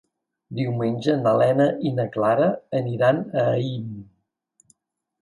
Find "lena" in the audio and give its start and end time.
1.41-1.69